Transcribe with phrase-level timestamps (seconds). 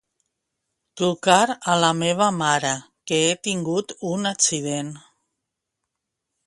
[1.01, 2.73] Trucar a la meva mare,
[3.11, 4.93] que he tingut un accident.